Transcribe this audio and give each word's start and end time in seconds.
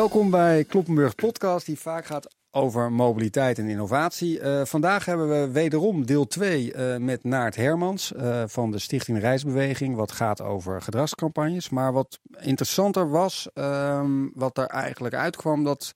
Welkom 0.00 0.30
bij 0.30 0.64
Kloppenburg 0.64 1.14
Podcast, 1.14 1.66
die 1.66 1.78
vaak 1.78 2.06
gaat 2.06 2.34
over 2.50 2.92
mobiliteit 2.92 3.58
en 3.58 3.68
innovatie. 3.68 4.40
Uh, 4.40 4.64
vandaag 4.64 5.04
hebben 5.04 5.28
we 5.28 5.50
wederom 5.50 6.06
deel 6.06 6.26
2 6.26 6.74
uh, 6.74 6.96
met 6.96 7.24
Naart 7.24 7.56
Hermans 7.56 8.12
uh, 8.12 8.42
van 8.46 8.70
de 8.70 8.78
Stichting 8.78 9.18
Reisbeweging. 9.18 9.96
Wat 9.96 10.12
gaat 10.12 10.40
over 10.40 10.82
gedragscampagnes. 10.82 11.68
Maar 11.68 11.92
wat 11.92 12.18
interessanter 12.38 13.10
was, 13.10 13.48
um, 13.54 14.30
wat 14.34 14.58
er 14.58 14.66
eigenlijk 14.66 15.14
uitkwam, 15.14 15.64
dat 15.64 15.92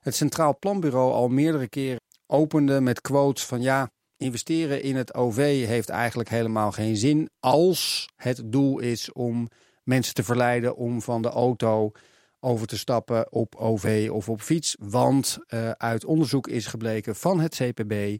het 0.00 0.14
Centraal 0.14 0.58
Planbureau 0.58 1.12
al 1.12 1.28
meerdere 1.28 1.68
keren 1.68 2.00
opende 2.26 2.80
met 2.80 3.00
quotes 3.00 3.44
van 3.44 3.62
ja, 3.62 3.90
investeren 4.16 4.82
in 4.82 4.96
het 4.96 5.14
OV 5.14 5.66
heeft 5.66 5.88
eigenlijk 5.88 6.28
helemaal 6.28 6.72
geen 6.72 6.96
zin 6.96 7.30
als 7.40 8.08
het 8.16 8.42
doel 8.44 8.78
is 8.78 9.12
om 9.12 9.48
mensen 9.82 10.14
te 10.14 10.24
verleiden 10.24 10.76
om 10.76 11.02
van 11.02 11.22
de 11.22 11.30
auto 11.30 11.92
over 12.42 12.66
te 12.66 12.78
stappen 12.78 13.32
op 13.32 13.54
OV 13.54 14.08
of 14.12 14.28
op 14.28 14.40
fiets. 14.40 14.76
Want 14.78 15.38
uh, 15.48 15.70
uit 15.70 16.04
onderzoek 16.04 16.48
is 16.48 16.66
gebleken 16.66 17.16
van 17.16 17.40
het 17.40 17.54
CPB 17.54 18.16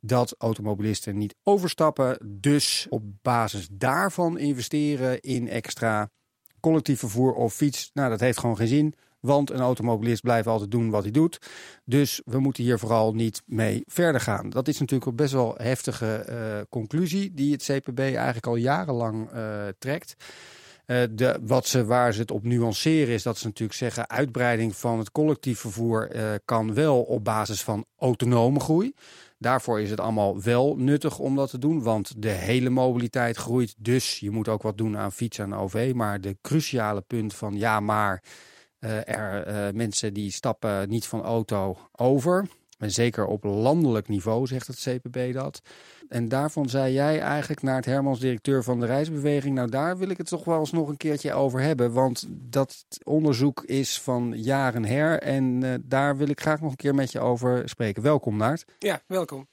dat 0.00 0.34
automobilisten 0.38 1.18
niet 1.18 1.34
overstappen. 1.42 2.18
Dus 2.40 2.86
op 2.90 3.02
basis 3.22 3.68
daarvan 3.72 4.38
investeren 4.38 5.20
in 5.20 5.48
extra 5.48 6.10
collectief 6.60 6.98
vervoer 6.98 7.32
of 7.32 7.54
fiets. 7.54 7.90
Nou, 7.92 8.10
dat 8.10 8.20
heeft 8.20 8.38
gewoon 8.38 8.56
geen 8.56 8.66
zin. 8.66 8.94
Want 9.20 9.50
een 9.50 9.60
automobilist 9.60 10.22
blijft 10.22 10.46
altijd 10.46 10.70
doen 10.70 10.90
wat 10.90 11.02
hij 11.02 11.12
doet. 11.12 11.38
Dus 11.84 12.22
we 12.24 12.38
moeten 12.38 12.62
hier 12.62 12.78
vooral 12.78 13.14
niet 13.14 13.42
mee 13.46 13.82
verder 13.86 14.20
gaan. 14.20 14.50
Dat 14.50 14.68
is 14.68 14.78
natuurlijk 14.78 15.10
een 15.10 15.16
best 15.16 15.32
wel 15.32 15.54
heftige 15.56 16.26
uh, 16.28 16.60
conclusie 16.68 17.34
die 17.34 17.52
het 17.52 17.62
CPB 17.62 17.98
eigenlijk 17.98 18.46
al 18.46 18.56
jarenlang 18.56 19.32
uh, 19.34 19.62
trekt. 19.78 20.14
Uh, 20.90 21.02
de, 21.10 21.38
wat 21.42 21.66
ze, 21.66 21.84
waar 21.84 22.12
ze 22.12 22.20
het 22.20 22.30
op 22.30 22.44
nuanceren 22.44 23.14
is 23.14 23.22
dat 23.22 23.38
ze 23.38 23.46
natuurlijk 23.46 23.78
zeggen... 23.78 24.08
uitbreiding 24.08 24.76
van 24.76 24.98
het 24.98 25.12
collectief 25.12 25.58
vervoer 25.58 26.16
uh, 26.16 26.22
kan 26.44 26.74
wel 26.74 27.02
op 27.02 27.24
basis 27.24 27.62
van 27.62 27.84
autonome 27.98 28.60
groei. 28.60 28.94
Daarvoor 29.38 29.80
is 29.80 29.90
het 29.90 30.00
allemaal 30.00 30.42
wel 30.42 30.76
nuttig 30.76 31.18
om 31.18 31.36
dat 31.36 31.50
te 31.50 31.58
doen, 31.58 31.82
want 31.82 32.22
de 32.22 32.28
hele 32.28 32.70
mobiliteit 32.70 33.36
groeit. 33.36 33.74
Dus 33.78 34.18
je 34.18 34.30
moet 34.30 34.48
ook 34.48 34.62
wat 34.62 34.78
doen 34.78 34.96
aan 34.96 35.12
fietsen 35.12 35.44
en 35.44 35.54
OV. 35.54 35.92
Maar 35.94 36.20
de 36.20 36.36
cruciale 36.40 37.00
punt 37.00 37.34
van 37.34 37.58
ja, 37.58 37.80
maar 37.80 38.22
uh, 38.80 39.08
er 39.08 39.74
mensen 39.74 40.14
die 40.14 40.32
stappen 40.32 40.88
niet 40.88 41.06
van 41.06 41.22
auto 41.22 41.78
over... 41.92 42.48
En 42.80 42.90
zeker 42.90 43.26
op 43.26 43.44
landelijk 43.44 44.08
niveau 44.08 44.46
zegt 44.46 44.66
het 44.66 44.80
CPB 44.80 45.32
dat. 45.32 45.60
En 46.08 46.28
daarvan 46.28 46.68
zei 46.68 46.92
jij 46.92 47.20
eigenlijk 47.20 47.62
naar 47.62 47.76
het 47.76 47.84
Hermans, 47.84 48.20
directeur 48.20 48.62
van 48.62 48.80
de 48.80 48.86
reisbeweging. 48.86 49.54
Nou, 49.54 49.70
daar 49.70 49.98
wil 49.98 50.08
ik 50.08 50.16
het 50.16 50.26
toch 50.26 50.44
wel 50.44 50.58
eens 50.58 50.72
nog 50.72 50.88
een 50.88 50.96
keertje 50.96 51.32
over 51.32 51.60
hebben. 51.60 51.92
Want 51.92 52.26
dat 52.30 52.84
onderzoek 53.04 53.62
is 53.64 54.00
van 54.00 54.32
jaren 54.36 54.84
her. 54.84 55.22
En 55.22 55.62
uh, 55.64 55.74
daar 55.82 56.16
wil 56.16 56.28
ik 56.28 56.40
graag 56.40 56.60
nog 56.60 56.70
een 56.70 56.76
keer 56.76 56.94
met 56.94 57.12
je 57.12 57.20
over 57.20 57.68
spreken. 57.68 58.02
Welkom, 58.02 58.36
Naart. 58.36 58.64
Ja, 58.78 59.02
welkom. 59.06 59.48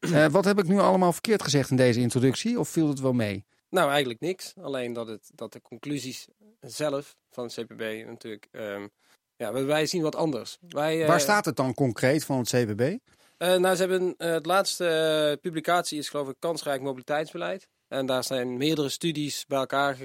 Uh, 0.00 0.26
wat 0.26 0.44
heb 0.44 0.58
ik 0.58 0.68
nu 0.68 0.78
allemaal 0.78 1.12
verkeerd 1.12 1.42
gezegd 1.42 1.70
in 1.70 1.76
deze 1.76 2.00
introductie? 2.00 2.58
Of 2.58 2.68
viel 2.68 2.88
het 2.88 3.00
wel 3.00 3.12
mee? 3.12 3.44
Nou, 3.70 3.88
eigenlijk 3.90 4.20
niks. 4.20 4.54
Alleen 4.60 4.92
dat, 4.92 5.08
het, 5.08 5.30
dat 5.34 5.52
de 5.52 5.62
conclusies 5.62 6.28
zelf 6.60 7.16
van 7.30 7.44
het 7.44 7.54
CPB 7.54 8.06
natuurlijk... 8.06 8.48
Um, 8.52 8.90
ja, 9.36 9.52
wij 9.52 9.86
zien 9.86 10.02
wat 10.02 10.16
anders. 10.16 10.58
Wij, 10.68 11.00
uh, 11.00 11.06
Waar 11.06 11.20
staat 11.20 11.44
het 11.44 11.56
dan 11.56 11.74
concreet 11.74 12.24
van 12.24 12.38
het 12.38 12.48
CPB? 12.48 12.80
Uh, 12.80 13.56
nou, 13.56 13.74
ze 13.74 13.80
hebben 13.80 14.14
uh, 14.18 14.30
het 14.30 14.46
laatste 14.46 15.38
publicatie 15.40 15.98
is 15.98 16.08
geloof 16.08 16.28
ik 16.28 16.36
kansrijk 16.38 16.82
mobiliteitsbeleid. 16.82 17.68
En 17.88 18.06
daar 18.06 18.24
zijn 18.24 18.56
meerdere 18.56 18.88
studies 18.88 19.44
bij 19.46 19.58
elkaar 19.58 19.96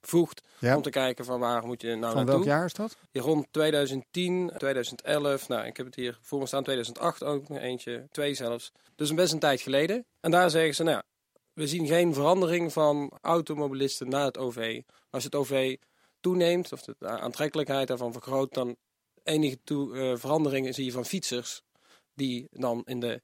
gevoegd 0.00 0.42
ja. 0.58 0.76
om 0.76 0.82
te 0.82 0.90
kijken 0.90 1.24
van 1.24 1.40
waar 1.40 1.66
moet 1.66 1.82
je 1.82 1.88
nou 1.88 2.00
van 2.00 2.14
naartoe. 2.14 2.34
welk 2.34 2.44
jaar 2.44 2.64
is 2.64 2.72
dat? 2.72 2.96
Ja, 3.10 3.20
rond 3.20 3.46
2010, 3.50 4.52
2011. 4.58 5.48
Nou, 5.48 5.66
ik 5.66 5.76
heb 5.76 5.86
het 5.86 5.94
hier 5.94 6.18
voor 6.22 6.38
me 6.38 6.46
staan 6.46 6.62
2008 6.62 7.22
ook 7.22 7.48
eentje, 7.48 8.06
twee 8.10 8.34
zelfs. 8.34 8.72
Dus 8.96 9.10
een 9.10 9.16
best 9.16 9.32
een 9.32 9.38
tijd 9.38 9.60
geleden. 9.60 10.04
En 10.20 10.30
daar 10.30 10.50
zeggen 10.50 10.74
ze, 10.74 10.82
nou, 10.82 11.02
we 11.52 11.66
zien 11.66 11.86
geen 11.86 12.14
verandering 12.14 12.72
van 12.72 13.12
automobilisten 13.20 14.08
naar 14.08 14.24
het 14.24 14.38
OV. 14.38 14.80
Als 15.10 15.24
het 15.24 15.34
OV 15.34 15.76
toeneemt, 16.24 16.72
of 16.72 16.82
de 16.82 16.96
aantrekkelijkheid 17.08 17.88
daarvan 17.88 18.12
vergroot, 18.12 18.54
dan 18.54 18.76
enige 19.22 19.58
toe, 19.64 19.94
uh, 19.94 20.16
veranderingen 20.16 20.74
zie 20.74 20.84
je 20.84 20.92
van 20.92 21.04
fietsers 21.04 21.62
die 22.14 22.46
dan 22.50 22.82
in 22.84 23.00
de 23.00 23.22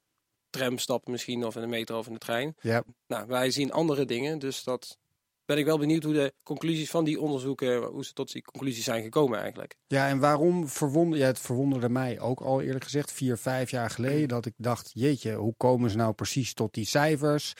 tram 0.50 0.78
stappen 0.78 1.10
misschien, 1.10 1.44
of 1.44 1.54
in 1.54 1.60
de 1.60 1.66
metro 1.66 1.98
of 1.98 2.06
in 2.06 2.12
de 2.12 2.18
trein. 2.18 2.54
Ja. 2.60 2.84
Nou, 3.06 3.26
wij 3.26 3.50
zien 3.50 3.72
andere 3.72 4.04
dingen, 4.04 4.38
dus 4.38 4.64
dat 4.64 4.98
ben 5.44 5.58
ik 5.58 5.64
wel 5.64 5.78
benieuwd 5.78 6.02
hoe 6.02 6.12
de 6.12 6.34
conclusies 6.42 6.90
van 6.90 7.04
die 7.04 7.20
onderzoeken, 7.20 7.82
hoe 7.82 8.04
ze 8.04 8.12
tot 8.12 8.32
die 8.32 8.42
conclusies 8.42 8.84
zijn 8.84 9.02
gekomen 9.02 9.40
eigenlijk. 9.40 9.76
Ja, 9.86 10.08
en 10.08 10.18
waarom 10.18 10.68
verwonder, 10.68 11.18
ja, 11.18 11.26
het 11.26 11.38
verwonderde 11.38 11.88
mij 11.88 12.20
ook 12.20 12.40
al 12.40 12.60
eerlijk 12.60 12.84
gezegd, 12.84 13.12
vier, 13.12 13.38
vijf 13.38 13.70
jaar 13.70 13.90
geleden, 13.90 14.28
dat 14.28 14.46
ik 14.46 14.54
dacht, 14.56 14.90
jeetje, 14.94 15.34
hoe 15.34 15.54
komen 15.56 15.90
ze 15.90 15.96
nou 15.96 16.12
precies 16.12 16.54
tot 16.54 16.74
die 16.74 16.86
cijfers? 16.86 17.54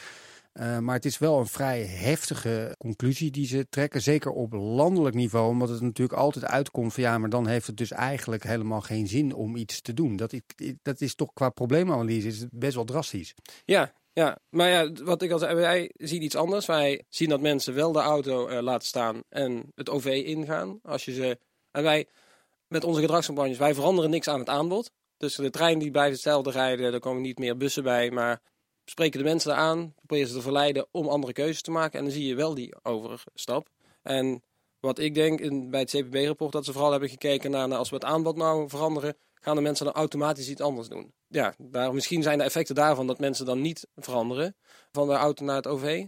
Uh, 0.53 0.79
maar 0.79 0.95
het 0.95 1.05
is 1.05 1.19
wel 1.19 1.39
een 1.39 1.47
vrij 1.47 1.83
heftige 1.83 2.75
conclusie 2.79 3.31
die 3.31 3.47
ze 3.47 3.67
trekken. 3.69 4.03
Zeker 4.03 4.31
op 4.31 4.53
landelijk 4.53 5.15
niveau. 5.15 5.49
Omdat 5.49 5.69
het 5.69 5.81
natuurlijk 5.81 6.19
altijd 6.19 6.45
uitkomt 6.45 6.95
van 6.95 7.03
ja, 7.03 7.19
maar 7.19 7.31
dan 7.31 7.47
heeft 7.47 7.67
het 7.67 7.77
dus 7.77 7.91
eigenlijk 7.91 8.43
helemaal 8.43 8.81
geen 8.81 9.07
zin 9.07 9.35
om 9.35 9.57
iets 9.57 9.81
te 9.81 9.95
doen. 9.95 10.17
Dat, 10.17 10.33
is, 10.33 10.41
dat 10.83 11.01
is 11.01 11.15
toch 11.15 11.33
qua 11.33 11.51
probleemanalyse 11.51 12.27
is 12.27 12.47
best 12.51 12.75
wel 12.75 12.85
drastisch. 12.85 13.35
Ja, 13.65 13.93
ja, 14.13 14.39
maar 14.49 14.69
ja, 14.69 14.93
wat 14.93 15.23
ik 15.23 15.31
al 15.31 15.39
zei, 15.39 15.55
wij 15.55 15.91
zien 15.97 16.23
iets 16.23 16.37
anders. 16.37 16.67
Wij 16.67 17.05
zien 17.09 17.29
dat 17.29 17.41
mensen 17.41 17.75
wel 17.75 17.93
de 17.93 18.01
auto 18.01 18.49
uh, 18.49 18.61
laten 18.61 18.87
staan 18.87 19.23
en 19.29 19.73
het 19.75 19.89
OV 19.89 20.07
ingaan. 20.07 20.81
Als 20.83 21.05
je 21.05 21.13
ze, 21.13 21.39
en 21.71 21.83
wij, 21.83 22.09
met 22.69 22.85
onze 22.85 23.01
gedragscampagnes, 23.01 23.59
wij 23.59 23.75
veranderen 23.75 24.11
niks 24.11 24.29
aan 24.29 24.39
het 24.39 24.49
aanbod. 24.49 24.91
Dus 25.17 25.35
de 25.35 25.51
trein 25.51 25.79
die 25.79 25.91
blijft 25.91 26.13
hetzelfde 26.13 26.51
rijden, 26.51 26.93
er 26.93 27.01
komen 27.01 27.23
niet 27.23 27.39
meer 27.39 27.57
bussen 27.57 27.83
bij, 27.83 28.11
maar 28.11 28.41
spreken 28.91 29.19
de 29.19 29.25
mensen 29.25 29.57
aan, 29.57 29.95
proberen 29.95 30.29
ze 30.29 30.35
te 30.35 30.43
verleiden 30.43 30.87
om 30.91 31.09
andere 31.09 31.33
keuzes 31.33 31.63
te 31.63 31.71
maken. 31.71 31.99
En 31.99 32.05
dan 32.05 32.15
zie 32.15 32.27
je 32.27 32.35
wel 32.35 32.55
die 32.55 32.75
overstap. 32.83 33.69
En 34.03 34.43
wat 34.81 34.99
ik 34.99 35.15
denk 35.15 35.41
in, 35.41 35.71
bij 35.71 35.81
het 35.81 35.91
CPB-rapport, 35.91 36.53
dat 36.53 36.65
ze 36.65 36.73
vooral 36.73 36.91
hebben 36.91 37.09
gekeken 37.09 37.51
naar, 37.51 37.69
naar 37.69 37.79
als 37.79 37.91
we 37.91 37.95
het 37.95 38.05
aanbod 38.05 38.37
nou 38.37 38.69
veranderen, 38.69 39.17
gaan 39.35 39.57
de 39.57 39.63
mensen 39.63 39.85
dan 39.85 39.95
automatisch 39.95 40.49
iets 40.49 40.61
anders 40.61 40.89
doen. 40.89 41.13
Ja, 41.27 41.55
daar, 41.59 41.95
misschien 41.95 42.23
zijn 42.23 42.39
de 42.39 42.45
effecten 42.45 42.75
daarvan 42.75 43.07
dat 43.07 43.19
mensen 43.19 43.47
dan 43.47 43.61
niet 43.61 43.87
veranderen 43.97 44.57
van 44.93 45.09
de 45.09 45.15
auto 45.15 45.45
naar 45.45 45.57
het 45.57 45.67
OV. 45.67 46.07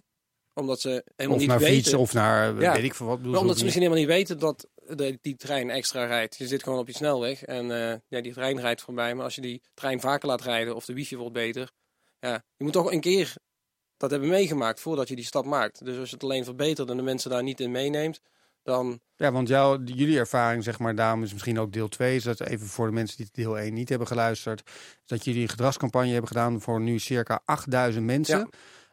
Omdat 0.54 0.80
ze 0.80 1.04
helemaal 1.16 1.34
of 1.34 1.42
niet 1.42 1.50
naar 1.50 1.58
weten. 1.58 1.98
of 1.98 2.12
naar 2.12 2.60
ja. 2.60 2.72
weet 2.72 2.84
ik 2.84 2.94
veel 2.94 3.06
wat. 3.06 3.20
Maar 3.20 3.40
omdat 3.40 3.56
ze 3.56 3.64
misschien 3.64 3.84
helemaal 3.84 4.04
niet 4.04 4.14
weten 4.14 4.38
dat 4.38 4.68
de, 4.74 5.18
die 5.20 5.36
trein 5.36 5.70
extra 5.70 6.04
rijdt. 6.04 6.36
Je 6.36 6.46
zit 6.46 6.62
gewoon 6.62 6.78
op 6.78 6.86
je 6.86 6.94
snelweg 6.94 7.42
en 7.42 7.64
uh, 7.70 7.94
ja, 8.08 8.20
die 8.20 8.32
trein 8.32 8.60
rijdt 8.60 8.82
voorbij. 8.82 9.14
Maar 9.14 9.24
als 9.24 9.34
je 9.34 9.40
die 9.40 9.62
trein 9.74 10.00
vaker 10.00 10.28
laat 10.28 10.40
rijden 10.40 10.74
of 10.74 10.84
de 10.84 10.94
wifi 10.94 11.16
wordt 11.16 11.32
beter, 11.32 11.70
ja, 12.28 12.44
je 12.56 12.64
moet 12.64 12.72
toch 12.72 12.92
een 12.92 13.00
keer 13.00 13.34
dat 13.96 14.10
hebben 14.10 14.28
meegemaakt 14.28 14.80
voordat 14.80 15.08
je 15.08 15.16
die 15.16 15.24
stap 15.24 15.44
maakt. 15.44 15.84
Dus 15.84 15.98
als 15.98 16.08
je 16.08 16.14
het 16.14 16.24
alleen 16.24 16.44
verbetert 16.44 16.90
en 16.90 16.96
de 16.96 17.02
mensen 17.02 17.30
daar 17.30 17.42
niet 17.42 17.60
in 17.60 17.70
meeneemt, 17.70 18.20
dan... 18.62 19.00
Ja, 19.16 19.32
want 19.32 19.48
jouw, 19.48 19.82
jullie 19.84 20.18
ervaring, 20.18 20.64
zeg 20.64 20.78
maar, 20.78 20.94
daarom 20.94 21.22
is 21.22 21.32
misschien 21.32 21.58
ook 21.58 21.72
deel 21.72 21.88
2, 21.88 22.16
is 22.16 22.22
dat 22.22 22.40
even 22.40 22.66
voor 22.66 22.86
de 22.86 22.92
mensen 22.92 23.16
die 23.16 23.28
deel 23.32 23.58
1 23.58 23.74
niet 23.74 23.88
hebben 23.88 24.06
geluisterd, 24.06 24.70
dat 25.04 25.24
jullie 25.24 25.42
een 25.42 25.48
gedragscampagne 25.48 26.10
hebben 26.10 26.28
gedaan 26.28 26.60
voor 26.60 26.80
nu 26.80 26.98
circa 26.98 27.42
8000 27.44 28.04
mensen, 28.04 28.38
ja. 28.38 28.48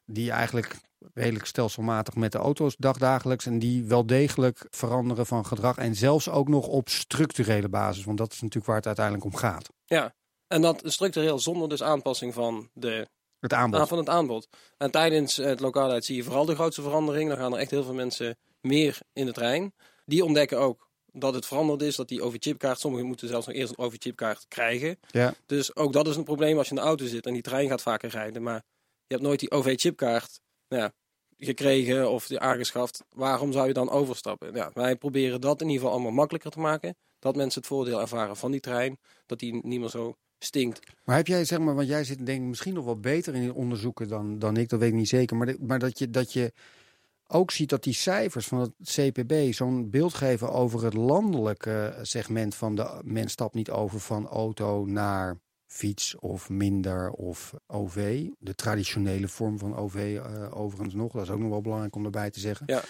die 0.05 0.31
eigenlijk 0.31 0.75
redelijk 1.13 1.45
stelselmatig 1.45 2.15
met 2.15 2.31
de 2.31 2.37
auto's 2.37 2.75
dagdagelijks 2.77 3.45
en 3.45 3.59
die 3.59 3.83
wel 3.83 4.05
degelijk 4.05 4.67
veranderen 4.69 5.25
van 5.25 5.45
gedrag 5.45 5.77
en 5.77 5.95
zelfs 5.95 6.29
ook 6.29 6.47
nog 6.47 6.67
op 6.67 6.89
structurele 6.89 7.69
basis, 7.69 8.03
want 8.03 8.17
dat 8.17 8.31
is 8.31 8.39
natuurlijk 8.41 8.65
waar 8.65 8.75
het 8.75 8.85
uiteindelijk 8.85 9.25
om 9.25 9.35
gaat. 9.35 9.69
Ja, 9.85 10.13
en 10.47 10.61
dat 10.61 10.81
structureel 10.83 11.39
zonder 11.39 11.69
dus 11.69 11.83
aanpassing 11.83 12.33
van 12.33 12.69
de 12.73 13.07
het 13.39 13.53
aanbod. 13.53 13.79
Ah, 13.79 13.87
van 13.87 13.97
het 13.97 14.09
aanbod. 14.09 14.47
En 14.77 14.91
tijdens 14.91 15.35
het 15.35 15.59
lokaalheid 15.59 16.05
zie 16.05 16.15
je 16.15 16.23
vooral 16.23 16.45
de 16.45 16.55
grootste 16.55 16.81
verandering. 16.81 17.29
Dan 17.29 17.37
gaan 17.37 17.53
er 17.53 17.59
echt 17.59 17.71
heel 17.71 17.83
veel 17.83 17.93
mensen 17.93 18.37
meer 18.61 18.99
in 19.13 19.25
de 19.25 19.31
trein. 19.31 19.73
Die 20.05 20.25
ontdekken 20.25 20.59
ook 20.59 20.89
dat 21.11 21.33
het 21.33 21.45
veranderd 21.45 21.81
is, 21.81 21.95
dat 21.95 22.07
die 22.07 22.21
overchipkaart, 22.21 22.79
sommigen 22.79 23.07
moeten 23.07 23.27
zelfs 23.27 23.47
nog 23.47 23.55
eerst 23.55 23.69
een 23.69 23.83
overchipkaart 23.85 24.45
krijgen. 24.47 24.99
Ja. 25.11 25.33
Dus 25.45 25.75
ook 25.75 25.93
dat 25.93 26.07
is 26.07 26.15
een 26.15 26.23
probleem 26.23 26.57
als 26.57 26.69
je 26.69 26.75
in 26.75 26.81
de 26.81 26.87
auto 26.87 27.05
zit 27.05 27.25
en 27.25 27.33
die 27.33 27.41
trein 27.41 27.69
gaat 27.69 27.81
vaker 27.81 28.09
rijden. 28.09 28.43
Maar 28.43 28.63
je 29.07 29.15
hebt 29.15 29.21
nooit 29.21 29.39
die 29.39 29.51
OV-chipkaart 29.51 30.39
nou 30.67 30.81
ja, 30.81 30.93
gekregen 31.37 32.09
of 32.09 32.27
die 32.27 32.39
aangeschaft. 32.39 33.03
Waarom 33.09 33.51
zou 33.51 33.67
je 33.67 33.73
dan 33.73 33.89
overstappen? 33.89 34.53
Ja, 34.53 34.71
wij 34.73 34.95
proberen 34.95 35.41
dat 35.41 35.61
in 35.61 35.67
ieder 35.67 35.81
geval 35.81 35.93
allemaal 35.93 36.15
makkelijker 36.15 36.51
te 36.51 36.59
maken. 36.59 36.97
Dat 37.19 37.35
mensen 37.35 37.59
het 37.61 37.69
voordeel 37.69 38.01
ervaren 38.01 38.35
van 38.35 38.51
die 38.51 38.59
trein. 38.59 38.99
Dat 39.25 39.39
die 39.39 39.59
niet 39.65 39.79
meer 39.79 39.89
zo 39.89 40.15
stinkt. 40.39 40.79
Maar 41.03 41.15
heb 41.15 41.27
jij, 41.27 41.45
zeg 41.45 41.59
maar, 41.59 41.75
want 41.75 41.87
jij 41.87 42.03
zit 42.03 42.25
denk 42.25 42.41
ik 42.41 42.47
misschien 42.47 42.73
nog 42.73 42.85
wel 42.85 42.99
beter 42.99 43.35
in 43.35 43.53
onderzoeken 43.53 44.07
dan, 44.07 44.39
dan 44.39 44.57
ik, 44.57 44.69
dat 44.69 44.79
weet 44.79 44.89
ik 44.89 44.95
niet 44.95 45.09
zeker. 45.09 45.37
Maar, 45.37 45.55
maar 45.59 45.79
dat, 45.79 45.99
je, 45.99 46.09
dat 46.09 46.33
je 46.33 46.53
ook 47.27 47.51
ziet 47.51 47.69
dat 47.69 47.83
die 47.83 47.93
cijfers 47.93 48.47
van 48.47 48.59
het 48.59 48.71
CPB 48.83 49.53
zo'n 49.53 49.89
beeld 49.89 50.13
geven 50.13 50.51
over 50.51 50.83
het 50.83 50.93
landelijke 50.93 51.99
segment 52.01 52.55
van 52.55 52.75
de 52.75 53.01
mens 53.03 53.31
stapt 53.31 53.53
niet 53.53 53.69
over 53.69 53.99
van 53.99 54.27
auto 54.27 54.85
naar 54.85 55.37
fiets 55.69 56.15
of 56.15 56.49
minder 56.49 57.11
of 57.11 57.53
OV. 57.67 58.27
De 58.39 58.55
traditionele 58.55 59.27
vorm 59.27 59.59
van 59.59 59.75
OV 59.75 59.95
uh, 59.95 60.57
overigens 60.57 60.93
nog. 60.93 61.11
Dat 61.11 61.21
is 61.21 61.29
ook 61.29 61.39
nog 61.39 61.49
wel 61.49 61.61
belangrijk 61.61 61.95
om 61.95 62.05
erbij 62.05 62.29
te 62.29 62.39
zeggen. 62.39 62.65
Ja. 62.69 62.83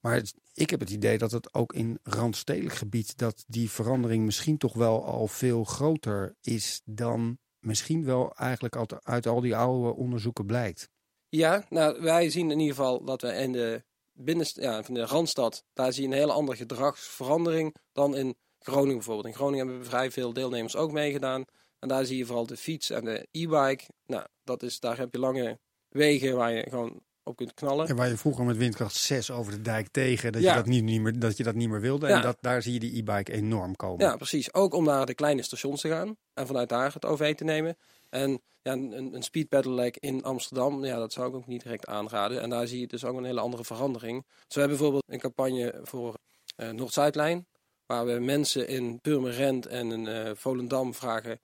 Maar 0.00 0.14
het, 0.14 0.34
ik 0.54 0.70
heb 0.70 0.80
het 0.80 0.90
idee 0.90 1.18
dat 1.18 1.30
het 1.30 1.54
ook 1.54 1.72
in 1.72 1.98
randstedelijk 2.02 2.74
gebied... 2.74 3.18
dat 3.18 3.44
die 3.46 3.70
verandering 3.70 4.24
misschien 4.24 4.58
toch 4.58 4.74
wel 4.74 5.04
al 5.04 5.26
veel 5.26 5.64
groter 5.64 6.36
is... 6.40 6.80
dan 6.84 7.38
misschien 7.58 8.04
wel 8.04 8.34
eigenlijk 8.34 8.76
uit, 8.76 9.04
uit 9.04 9.26
al 9.26 9.40
die 9.40 9.56
oude 9.56 9.94
onderzoeken 9.94 10.46
blijkt. 10.46 10.88
Ja, 11.28 11.66
nou 11.68 12.02
wij 12.02 12.30
zien 12.30 12.50
in 12.50 12.58
ieder 12.58 12.74
geval 12.74 13.04
dat 13.04 13.22
we 13.22 13.32
in 13.32 13.52
de 13.52 13.84
binnenst 14.12 14.56
ja, 14.56 14.82
van 14.82 14.94
de 14.94 15.06
Randstad... 15.06 15.64
daar 15.72 15.92
zie 15.92 16.02
je 16.02 16.08
een 16.08 16.20
hele 16.20 16.32
andere 16.32 16.56
gedragsverandering 16.56 17.74
dan 17.92 18.16
in 18.16 18.36
Groningen 18.58 18.96
bijvoorbeeld. 18.96 19.26
In 19.26 19.34
Groningen 19.34 19.66
hebben 19.66 19.84
we 19.84 19.90
vrij 19.90 20.10
veel 20.10 20.32
deelnemers 20.32 20.76
ook 20.76 20.92
meegedaan... 20.92 21.44
En 21.80 21.88
daar 21.88 22.04
zie 22.04 22.16
je 22.16 22.26
vooral 22.26 22.46
de 22.46 22.56
fiets 22.56 22.90
en 22.90 23.04
de 23.04 23.26
e-bike. 23.30 23.84
Nou, 24.06 24.26
dat 24.44 24.62
is, 24.62 24.80
daar 24.80 24.98
heb 24.98 25.12
je 25.12 25.18
lange 25.18 25.58
wegen 25.88 26.36
waar 26.36 26.52
je 26.52 26.66
gewoon 26.68 27.02
op 27.22 27.36
kunt 27.36 27.54
knallen. 27.54 27.88
En 27.88 27.96
waar 27.96 28.08
je 28.08 28.16
vroeger 28.16 28.44
met 28.44 28.56
windkracht 28.56 28.94
6 28.94 29.30
over 29.30 29.52
de 29.52 29.60
dijk 29.60 29.88
tegen, 29.88 30.32
dat, 30.32 30.42
je, 30.42 30.54
dat, 30.54 30.66
niet, 30.66 30.84
niet 30.84 31.00
meer, 31.00 31.18
dat 31.18 31.36
je 31.36 31.42
dat 31.42 31.54
niet 31.54 31.68
meer 31.68 31.80
wilde. 31.80 32.06
En 32.06 32.22
dat, 32.22 32.36
daar 32.40 32.62
zie 32.62 32.72
je 32.72 32.80
die 32.80 32.96
e-bike 32.96 33.32
enorm 33.32 33.76
komen. 33.76 34.06
Ja, 34.06 34.16
precies. 34.16 34.54
Ook 34.54 34.74
om 34.74 34.84
naar 34.84 35.06
de 35.06 35.14
kleine 35.14 35.42
stations 35.42 35.80
te 35.80 35.88
gaan 35.88 36.16
en 36.34 36.46
vanuit 36.46 36.68
daar 36.68 36.92
het 36.92 37.04
OV 37.04 37.34
te 37.34 37.44
nemen. 37.44 37.76
En 38.08 38.42
ja, 38.62 38.72
een, 38.72 39.14
een 39.14 39.22
speed 39.22 39.48
pedelec 39.48 39.96
in 39.96 40.22
Amsterdam, 40.22 40.84
ja, 40.84 40.98
dat 40.98 41.12
zou 41.12 41.28
ik 41.28 41.34
ook 41.34 41.46
niet 41.46 41.62
direct 41.62 41.86
aanraden. 41.86 42.40
En 42.40 42.50
daar 42.50 42.66
zie 42.66 42.80
je 42.80 42.86
dus 42.86 43.04
ook 43.04 43.16
een 43.16 43.24
hele 43.24 43.40
andere 43.40 43.64
verandering. 43.64 44.22
Dus 44.22 44.54
we 44.54 44.60
hebben 44.60 44.78
bijvoorbeeld 44.78 45.04
een 45.06 45.20
campagne 45.20 45.80
voor 45.82 46.18
uh, 46.56 46.70
Noord-Zuidlijn. 46.70 47.46
Waar 47.86 48.06
we 48.06 48.12
mensen 48.12 48.68
in 48.68 49.00
Purmerend 49.00 49.66
en 49.66 49.92
in 49.92 50.06
uh, 50.06 50.30
Volendam 50.34 50.94
vragen 50.94 51.40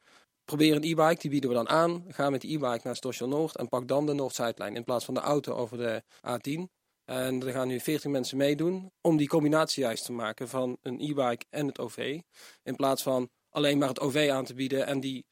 probeer 0.46 0.76
een 0.76 0.82
e-bike, 0.82 1.20
die 1.20 1.30
bieden 1.30 1.50
we 1.50 1.56
dan 1.56 1.68
aan. 1.68 2.04
Ga 2.08 2.30
met 2.30 2.40
de 2.40 2.48
e-bike 2.48 2.80
naar 2.82 2.96
Station 2.96 3.28
Noord 3.28 3.56
en 3.56 3.68
pak 3.68 3.88
dan 3.88 4.06
de 4.06 4.12
Noord-Zuidlijn 4.12 4.76
in 4.76 4.84
plaats 4.84 5.04
van 5.04 5.14
de 5.14 5.20
auto 5.20 5.54
over 5.54 5.78
de 5.78 6.02
A10. 6.02 6.74
En 7.04 7.46
er 7.46 7.52
gaan 7.52 7.68
nu 7.68 7.80
14 7.80 8.10
mensen 8.10 8.36
meedoen 8.36 8.92
om 9.00 9.16
die 9.16 9.28
combinatie 9.28 9.82
juist 9.82 10.04
te 10.04 10.12
maken 10.12 10.48
van 10.48 10.78
een 10.82 11.00
e-bike 11.00 11.44
en 11.50 11.66
het 11.66 11.78
OV. 11.78 12.20
In 12.62 12.76
plaats 12.76 13.02
van 13.02 13.30
alleen 13.50 13.78
maar 13.78 13.88
het 13.88 14.00
OV 14.00 14.28
aan 14.32 14.44
te 14.44 14.54
bieden 14.54 14.86
en 14.86 15.00
die 15.00 15.24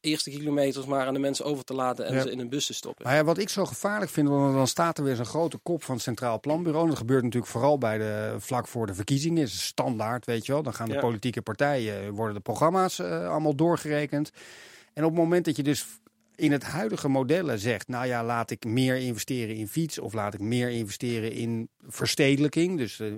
eerste 0.00 0.30
kilometers 0.30 0.86
maar 0.86 1.06
aan 1.06 1.14
de 1.14 1.20
mensen 1.20 1.44
over 1.44 1.64
te 1.64 1.74
laten 1.74 2.06
en 2.06 2.22
ze 2.22 2.30
in 2.30 2.38
een 2.38 2.48
bus 2.48 2.66
te 2.66 2.74
stoppen. 2.74 3.04
Maar 3.06 3.14
ja, 3.14 3.24
wat 3.24 3.38
ik 3.38 3.48
zo 3.48 3.64
gevaarlijk 3.64 4.10
vind, 4.10 4.28
want 4.28 4.54
dan 4.54 4.66
staat 4.66 4.98
er 4.98 5.04
weer 5.04 5.16
zo'n 5.16 5.24
grote 5.24 5.58
kop 5.58 5.82
van 5.82 5.94
het 5.94 6.04
Centraal 6.04 6.40
Planbureau. 6.40 6.82
En 6.82 6.90
dat 6.90 6.98
gebeurt 6.98 7.22
natuurlijk 7.22 7.52
vooral 7.52 7.78
bij 7.78 7.98
de, 7.98 8.34
vlak 8.38 8.68
voor 8.68 8.86
de 8.86 8.94
verkiezingen. 8.94 9.42
is 9.42 9.64
standaard, 9.64 10.26
weet 10.26 10.46
je 10.46 10.52
wel. 10.52 10.62
Dan 10.62 10.74
gaan 10.74 10.88
de 10.88 10.98
politieke 10.98 11.42
partijen, 11.42 12.12
worden 12.12 12.34
de 12.34 12.40
programma's 12.40 12.98
uh, 12.98 13.28
allemaal 13.28 13.54
doorgerekend. 13.54 14.30
En 14.92 15.04
op 15.04 15.10
het 15.10 15.18
moment 15.18 15.44
dat 15.44 15.56
je 15.56 15.62
dus 15.62 15.86
in 16.40 16.52
het 16.52 16.62
huidige 16.62 17.08
modellen 17.08 17.58
zegt, 17.58 17.88
nou 17.88 18.06
ja, 18.06 18.24
laat 18.24 18.50
ik 18.50 18.64
meer 18.64 18.96
investeren 18.96 19.54
in 19.54 19.68
fiets 19.68 19.98
of 19.98 20.12
laat 20.12 20.34
ik 20.34 20.40
meer 20.40 20.70
investeren 20.70 21.32
in 21.32 21.68
verstedelijking, 21.88 22.78
dus 22.78 22.98
uh, 22.98 23.10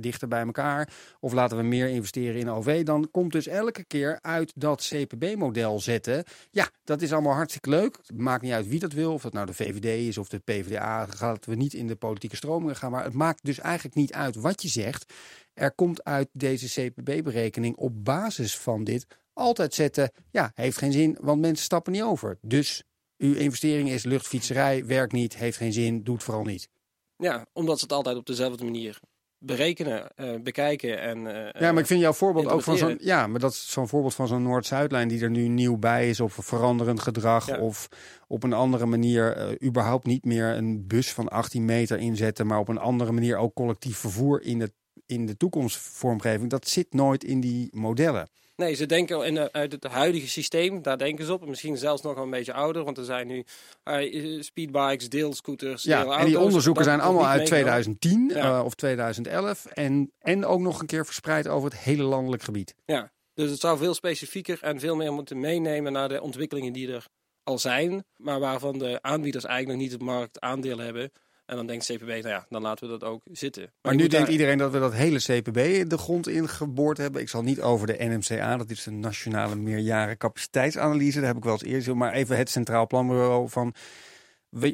dichter 0.00 0.28
bij 0.28 0.42
elkaar, 0.42 0.88
of 1.20 1.32
laten 1.32 1.56
we 1.56 1.62
meer 1.62 1.88
investeren 1.88 2.40
in 2.40 2.48
OV, 2.48 2.82
dan 2.82 3.08
komt 3.10 3.32
dus 3.32 3.46
elke 3.46 3.84
keer 3.84 4.18
uit 4.22 4.52
dat 4.54 4.88
CPB-model 4.88 5.80
zetten. 5.80 6.24
Ja, 6.50 6.68
dat 6.84 7.02
is 7.02 7.12
allemaal 7.12 7.34
hartstikke 7.34 7.68
leuk. 7.68 7.98
Maakt 8.14 8.42
niet 8.42 8.52
uit 8.52 8.68
wie 8.68 8.80
dat 8.80 8.92
wil, 8.92 9.12
of 9.12 9.22
dat 9.22 9.32
nou 9.32 9.46
de 9.46 9.54
VVD 9.54 10.08
is 10.08 10.18
of 10.18 10.28
de 10.28 10.38
PvdA, 10.38 11.06
gaat 11.06 11.46
we 11.46 11.54
niet 11.54 11.74
in 11.74 11.86
de 11.86 11.96
politieke 11.96 12.36
stromingen 12.36 12.76
gaan, 12.76 12.90
maar 12.90 13.04
het 13.04 13.12
maakt 13.12 13.44
dus 13.44 13.58
eigenlijk 13.58 13.96
niet 13.96 14.12
uit 14.12 14.34
wat 14.34 14.62
je 14.62 14.68
zegt. 14.68 15.12
Er 15.54 15.72
komt 15.72 16.04
uit 16.04 16.28
deze 16.32 16.90
CPB-berekening 16.90 17.76
op 17.76 18.04
basis 18.04 18.58
van 18.58 18.84
dit 18.84 19.06
altijd 19.36 19.74
zetten, 19.74 20.10
ja, 20.30 20.50
heeft 20.54 20.78
geen 20.78 20.92
zin, 20.92 21.18
want 21.20 21.40
mensen 21.40 21.64
stappen 21.64 21.92
niet 21.92 22.02
over. 22.02 22.38
Dus 22.40 22.82
uw 23.16 23.34
investering 23.34 23.90
is 23.90 24.04
luchtfietserij, 24.04 24.86
werkt 24.86 25.12
niet, 25.12 25.36
heeft 25.36 25.56
geen 25.56 25.72
zin, 25.72 26.02
doet 26.02 26.22
vooral 26.22 26.44
niet. 26.44 26.68
Ja, 27.16 27.46
omdat 27.52 27.78
ze 27.78 27.84
het 27.84 27.92
altijd 27.92 28.16
op 28.16 28.26
dezelfde 28.26 28.64
manier 28.64 29.00
berekenen, 29.38 30.12
uh, 30.16 30.40
bekijken 30.40 31.00
en. 31.00 31.18
Uh, 31.18 31.60
ja, 31.60 31.72
maar 31.72 31.78
ik 31.78 31.86
vind 31.86 32.00
jouw 32.00 32.12
voorbeeld 32.12 32.46
ook 32.46 32.62
van 32.62 32.76
zo'n. 32.76 32.98
Ja, 33.00 33.26
maar 33.26 33.40
dat 33.40 33.52
is 33.52 33.72
zo'n 33.72 33.88
voorbeeld 33.88 34.14
van 34.14 34.28
zo'n 34.28 34.42
Noord-Zuidlijn 34.42 35.08
die 35.08 35.22
er 35.22 35.30
nu 35.30 35.48
nieuw 35.48 35.76
bij 35.76 36.08
is, 36.08 36.20
of 36.20 36.38
veranderend 36.40 37.00
gedrag, 37.00 37.58
of 37.58 37.88
op 38.26 38.42
een 38.42 38.52
andere 38.52 38.86
manier 38.86 39.36
uh, 39.36 39.68
überhaupt 39.68 40.06
niet 40.06 40.24
meer 40.24 40.56
een 40.56 40.86
bus 40.86 41.12
van 41.12 41.28
18 41.28 41.64
meter 41.64 41.98
inzetten, 41.98 42.46
maar 42.46 42.58
op 42.58 42.68
een 42.68 42.78
andere 42.78 43.12
manier 43.12 43.36
ook 43.36 43.54
collectief 43.54 43.98
vervoer 43.98 44.42
in, 44.42 44.60
het, 44.60 44.72
in 45.06 45.26
de 45.26 45.36
toekomstvormgeving. 45.36 46.50
Dat 46.50 46.68
zit 46.68 46.92
nooit 46.92 47.24
in 47.24 47.40
die 47.40 47.68
modellen. 47.70 48.28
Nee, 48.56 48.74
ze 48.74 48.86
denken 48.86 49.24
in, 49.24 49.52
uit 49.52 49.72
het 49.72 49.84
huidige 49.84 50.28
systeem, 50.28 50.82
daar 50.82 50.98
denken 50.98 51.24
ze 51.24 51.32
op. 51.32 51.46
Misschien 51.46 51.76
zelfs 51.76 52.02
nog 52.02 52.16
een 52.16 52.30
beetje 52.30 52.52
ouder, 52.52 52.84
want 52.84 52.98
er 52.98 53.04
zijn 53.04 53.26
nu 53.26 53.44
uh, 53.84 54.42
speedbikes, 54.42 55.08
deelscooters, 55.08 55.82
Ja, 55.82 55.96
deelauto's, 55.98 56.24
en 56.24 56.30
die 56.30 56.40
onderzoeken 56.40 56.84
zijn 56.84 57.00
allemaal 57.00 57.26
uit 57.26 57.46
2010 57.46 58.30
ja. 58.34 58.58
uh, 58.58 58.64
of 58.64 58.74
2011. 58.74 59.66
En, 59.66 60.12
en 60.18 60.44
ook 60.44 60.60
nog 60.60 60.80
een 60.80 60.86
keer 60.86 61.04
verspreid 61.04 61.48
over 61.48 61.70
het 61.70 61.78
hele 61.78 62.02
landelijk 62.02 62.42
gebied. 62.42 62.74
Ja, 62.84 63.12
dus 63.34 63.50
het 63.50 63.60
zou 63.60 63.78
veel 63.78 63.94
specifieker 63.94 64.58
en 64.62 64.80
veel 64.80 64.96
meer 64.96 65.12
moeten 65.12 65.40
meenemen 65.40 65.92
naar 65.92 66.08
de 66.08 66.22
ontwikkelingen 66.22 66.72
die 66.72 66.92
er 66.92 67.06
al 67.42 67.58
zijn. 67.58 68.04
Maar 68.16 68.40
waarvan 68.40 68.78
de 68.78 68.98
aanbieders 69.02 69.44
eigenlijk 69.44 69.78
nog 69.78 69.88
niet 69.88 69.98
het 69.98 70.08
marktaandeel 70.10 70.78
hebben. 70.78 71.12
En 71.46 71.56
dan 71.56 71.66
denkt 71.66 71.86
CPB, 71.86 72.06
nou 72.06 72.28
ja, 72.28 72.46
dan 72.48 72.62
laten 72.62 72.86
we 72.86 72.98
dat 72.98 73.08
ook 73.08 73.22
zitten. 73.32 73.72
Maar, 73.82 73.94
nu 73.94 74.06
denkt 74.06 74.28
iedereen 74.28 74.58
dat 74.58 74.72
we 74.72 74.78
dat 74.78 74.92
hele 74.92 75.18
CPB 75.18 75.88
de 75.90 75.98
grond 75.98 76.28
ingeboord 76.28 76.98
hebben. 76.98 77.20
Ik 77.20 77.28
zal 77.28 77.42
niet 77.42 77.60
over 77.60 77.86
de 77.86 77.96
NMCA, 77.98 78.56
dat 78.56 78.70
is 78.70 78.82
de 78.82 78.90
Nationale 78.90 79.54
Meerjaren 79.54 80.16
Capaciteitsanalyse. 80.16 81.18
Daar 81.18 81.26
heb 81.26 81.36
ik 81.36 81.44
wel 81.44 81.52
eens 81.52 81.62
eerder 81.62 81.96
maar 81.96 82.12
even 82.12 82.36
het 82.36 82.50
Centraal 82.50 82.86
Planbureau 82.86 83.48
van... 83.48 83.74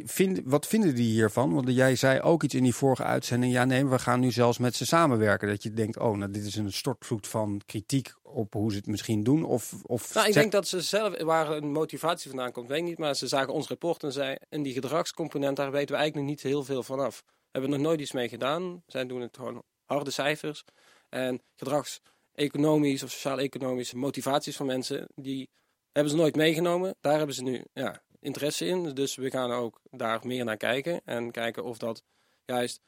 Vind, 0.05 0.41
wat 0.45 0.67
vinden 0.67 0.95
die 0.95 1.13
hiervan? 1.13 1.55
Want 1.55 1.69
jij 1.69 1.97
zei 1.97 2.21
ook 2.21 2.43
iets 2.43 2.55
in 2.55 2.63
die 2.63 2.75
vorige 2.75 3.05
uitzending. 3.05 3.53
Ja, 3.53 3.65
nee, 3.65 3.87
we 3.87 3.99
gaan 3.99 4.21
nu 4.21 4.31
zelfs 4.31 4.59
met 4.59 4.75
ze 4.75 4.87
samenwerken. 4.87 5.49
Dat 5.49 5.63
je 5.63 5.73
denkt, 5.73 5.99
oh, 5.99 6.17
nou, 6.17 6.31
dit 6.31 6.45
is 6.45 6.57
een 6.57 6.73
stortvloed 6.73 7.27
van 7.27 7.61
kritiek 7.67 8.13
op 8.23 8.53
hoe 8.53 8.71
ze 8.71 8.77
het 8.77 8.87
misschien 8.87 9.23
doen. 9.23 9.45
Of, 9.45 9.75
of 9.83 10.15
nou, 10.15 10.27
ik 10.29 10.35
denk 10.35 10.53
dat 10.53 10.69
ze 10.69 10.81
zelf, 10.81 11.23
waar 11.23 11.51
een 11.51 11.73
motivatie 11.73 12.31
vandaan 12.31 12.53
komt, 12.53 12.69
weet 12.69 12.79
ik 12.79 12.85
niet. 12.85 12.99
Maar 12.99 13.17
ze 13.17 13.27
zagen 13.27 13.53
ons 13.53 13.69
rapport 13.69 14.03
en 14.03 14.13
zei, 14.13 14.37
en 14.49 14.63
die 14.63 14.73
gedragscomponent, 14.73 15.57
daar 15.57 15.71
weten 15.71 15.95
we 15.95 16.01
eigenlijk 16.01 16.27
nog 16.27 16.37
niet 16.37 16.53
heel 16.53 16.65
veel 16.65 16.83
van 16.83 17.01
af. 17.01 17.23
We 17.27 17.59
hebben 17.59 17.71
nog 17.71 17.81
nooit 17.81 18.01
iets 18.01 18.13
mee 18.13 18.29
gedaan. 18.29 18.83
Zij 18.87 19.07
doen 19.07 19.21
het 19.21 19.37
gewoon 19.37 19.63
harde 19.85 20.11
cijfers. 20.11 20.65
En 21.09 21.43
gedragseconomisch 21.57 23.03
of 23.03 23.11
sociaal-economische 23.11 23.97
motivaties 23.97 24.57
van 24.57 24.67
mensen, 24.67 25.09
die 25.15 25.49
hebben 25.93 26.13
ze 26.13 26.19
nooit 26.19 26.37
meegenomen. 26.37 26.95
Daar 27.01 27.17
hebben 27.17 27.35
ze 27.35 27.43
nu 27.43 27.65
ja, 27.73 28.03
interesse 28.23 28.67
in. 28.67 28.95
Dus 28.95 29.15
we 29.15 29.31
gaan 29.31 29.51
ook 29.51 29.81
daar 29.91 30.21
meer 30.23 30.45
naar 30.45 30.57
kijken. 30.57 31.01
En 31.05 31.31
kijken 31.31 31.65
of 31.65 31.79
dat 31.79 32.03
juist 32.45 32.81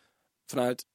vanuit 0.47 0.87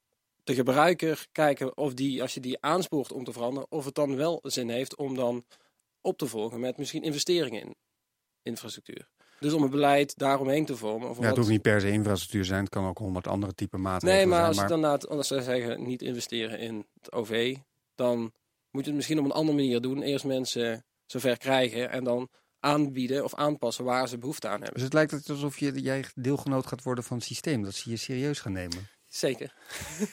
de 0.43 0.55
gebruiker 0.55 1.27
kijken 1.31 1.77
of 1.77 1.93
die, 1.93 2.21
als 2.21 2.33
je 2.33 2.39
die 2.39 2.57
aanspoort 2.61 3.11
om 3.11 3.23
te 3.23 3.31
veranderen, 3.31 3.71
of 3.71 3.85
het 3.85 3.95
dan 3.95 4.15
wel 4.15 4.39
zin 4.43 4.69
heeft 4.69 4.95
om 4.95 5.15
dan 5.15 5.45
op 6.01 6.17
te 6.17 6.27
volgen 6.27 6.59
met 6.59 6.77
misschien 6.77 7.03
investeringen 7.03 7.61
in 7.61 7.75
infrastructuur. 8.41 9.09
Dus 9.39 9.53
om 9.53 9.61
het 9.61 9.71
beleid 9.71 10.17
daaromheen 10.17 10.65
te 10.65 10.77
vormen. 10.77 11.09
Of 11.09 11.19
ja, 11.19 11.25
het 11.27 11.37
hoeft 11.37 11.49
niet 11.49 11.61
per 11.61 11.81
se 11.81 11.91
infrastructuur 11.91 12.45
zijn, 12.45 12.59
het 12.59 12.69
kan 12.69 12.85
ook 12.85 12.97
honderd 12.97 13.27
andere 13.27 13.53
type 13.53 13.77
maatregelen 13.77 14.15
zijn. 14.15 14.29
Nee, 14.29 14.37
maar 14.39 14.47
als 14.47 14.99
ze 14.99 15.07
dan 15.07 15.23
ze 15.23 15.41
zeggen 15.41 15.83
niet 15.83 16.01
investeren 16.01 16.59
in 16.59 16.85
het 16.93 17.11
OV, 17.11 17.55
dan 17.95 18.19
moet 18.71 18.83
je 18.83 18.87
het 18.87 18.95
misschien 18.95 19.19
op 19.19 19.25
een 19.25 19.31
andere 19.31 19.57
manier 19.57 19.81
doen. 19.81 20.01
Eerst 20.01 20.25
mensen 20.25 20.85
zover 21.05 21.37
krijgen 21.37 21.89
en 21.89 22.03
dan 22.03 22.29
aanbieden 22.59 23.23
of 23.23 23.35
aanpassen 23.35 23.83
waar 23.83 24.07
ze 24.07 24.17
behoefte 24.17 24.47
aan 24.47 24.61
hebben. 24.61 24.73
Dus 24.73 24.83
het 24.83 24.93
lijkt 24.93 25.29
alsof 25.29 25.57
je, 25.57 25.81
jij 25.81 26.05
deelgenoot 26.15 26.67
gaat 26.67 26.83
worden 26.83 27.03
van 27.03 27.17
het 27.17 27.25
systeem, 27.25 27.63
dat 27.63 27.73
ze 27.73 27.89
je 27.89 27.97
serieus 27.97 28.39
gaan 28.39 28.51
nemen. 28.51 28.89
Zeker. 29.05 29.53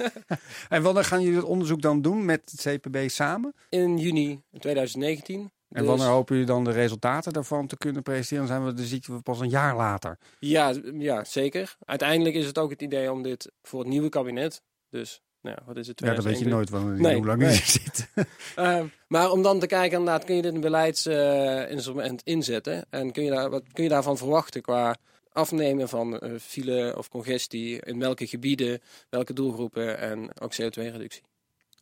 en 0.69 0.83
wanneer 0.83 1.05
gaan 1.05 1.21
jullie 1.21 1.37
het 1.37 1.47
onderzoek 1.47 1.83
dan 1.83 2.03
doen 2.03 2.25
met 2.25 2.51
het 2.51 2.81
CPB 2.81 3.09
samen? 3.09 3.55
In 3.69 3.99
juni 3.99 4.43
2019. 4.59 5.41
En 5.41 5.51
dus... 5.69 5.87
wanneer 5.87 6.07
hopen 6.07 6.35
jullie 6.35 6.51
dan 6.51 6.65
de 6.65 6.71
resultaten 6.71 7.33
daarvan 7.33 7.67
te 7.67 7.77
kunnen 7.77 8.03
presenteren? 8.03 8.47
Dan 8.47 8.57
zijn 8.57 8.67
we 8.67 8.73
de 8.73 8.87
ziekte 8.87 9.21
pas 9.23 9.41
een 9.41 9.49
jaar 9.49 9.77
later. 9.77 10.19
Ja, 10.39 10.75
ja, 10.99 11.25
zeker. 11.25 11.77
Uiteindelijk 11.85 12.35
is 12.35 12.47
het 12.47 12.59
ook 12.59 12.71
het 12.71 12.83
idee 12.83 13.13
om 13.13 13.23
dit 13.23 13.53
voor 13.63 13.81
het 13.81 13.89
nieuwe 13.89 14.09
kabinet, 14.09 14.63
dus 14.89 15.21
nou, 15.47 15.59
wat 15.67 15.77
is 15.77 15.87
het? 15.87 16.01
Ja, 16.01 16.15
dat 16.15 16.25
weet 16.25 16.39
je 16.39 16.47
nooit 16.47 16.71
nee, 16.71 17.15
hoe 17.15 17.27
lang 17.27 17.41
nee. 17.41 17.55
zit. 17.79 18.09
uh, 18.57 18.81
maar 19.09 19.31
om 19.31 19.43
dan 19.43 19.61
te 19.61 19.67
kijken, 19.67 19.99
inderdaad, 19.99 20.25
kun 20.25 20.37
je 20.37 20.43
dit 20.43 20.55
een 20.55 20.61
beleidsinstrument 20.61 22.23
uh, 22.25 22.35
inzetten? 22.35 22.85
En 22.91 23.13
kun 23.13 23.25
je, 23.25 23.31
daar, 23.31 23.51
wat 23.51 23.63
kun 23.73 23.85
je 23.85 23.91
daarvan 23.91 24.17
verwachten 24.17 24.63
qua 24.63 24.97
afnemen 25.33 25.89
van 25.89 26.21
uh, 26.23 26.39
file 26.41 26.95
of 26.99 27.09
congestie, 27.09 27.81
in 27.81 27.99
welke 27.99 28.27
gebieden, 28.27 28.81
welke 29.09 29.33
doelgroepen 29.33 29.99
en 29.99 30.41
ook 30.41 30.53
CO2-reductie. 30.53 31.23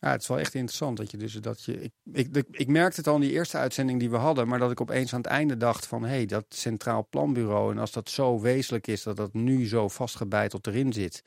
Ja, 0.01 0.11
het 0.11 0.23
is 0.23 0.29
wel 0.29 0.39
echt 0.39 0.55
interessant 0.55 0.97
dat 0.97 1.11
je 1.11 1.17
dus 1.17 1.33
dat 1.33 1.65
je. 1.65 1.81
Ik, 1.81 1.93
ik, 2.13 2.45
ik 2.51 2.69
merkte 2.69 2.97
het 2.97 3.07
al 3.07 3.15
in 3.15 3.21
die 3.21 3.31
eerste 3.31 3.57
uitzending 3.57 4.01
die 4.01 4.11
we 4.11 4.17
hadden, 4.17 4.49
maar 4.49 4.59
dat 4.59 4.71
ik 4.71 4.81
opeens 4.81 5.13
aan 5.13 5.21
het 5.21 5.31
einde 5.31 5.57
dacht 5.57 5.87
van 5.87 6.03
hé, 6.03 6.09
hey, 6.09 6.27
dat 6.27 6.45
Centraal 6.49 7.07
Planbureau, 7.11 7.73
en 7.73 7.79
als 7.79 7.93
dat 7.93 8.11
zo 8.11 8.41
wezenlijk 8.41 8.87
is 8.87 9.03
dat 9.03 9.17
dat 9.17 9.33
nu 9.33 9.67
zo 9.67 9.89
vastgebeiteld 9.89 10.67
erin 10.67 10.93
zit. 10.93 11.23